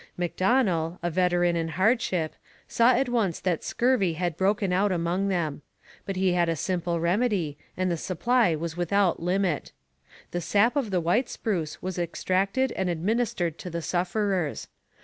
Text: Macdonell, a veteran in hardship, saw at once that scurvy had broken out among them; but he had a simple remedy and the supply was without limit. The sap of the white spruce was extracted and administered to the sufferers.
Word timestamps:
Macdonell, 0.17 0.97
a 1.03 1.11
veteran 1.11 1.55
in 1.55 1.67
hardship, 1.67 2.33
saw 2.67 2.89
at 2.93 3.07
once 3.07 3.39
that 3.39 3.63
scurvy 3.63 4.13
had 4.13 4.35
broken 4.35 4.73
out 4.73 4.91
among 4.91 5.27
them; 5.27 5.61
but 6.07 6.15
he 6.15 6.33
had 6.33 6.49
a 6.49 6.55
simple 6.55 6.99
remedy 6.99 7.55
and 7.77 7.91
the 7.91 7.97
supply 7.97 8.55
was 8.55 8.75
without 8.75 9.21
limit. 9.21 9.73
The 10.31 10.41
sap 10.41 10.75
of 10.75 10.89
the 10.89 11.01
white 11.01 11.29
spruce 11.29 11.83
was 11.83 11.99
extracted 11.99 12.71
and 12.71 12.89
administered 12.89 13.59
to 13.59 13.69
the 13.69 13.83
sufferers. 13.83 14.69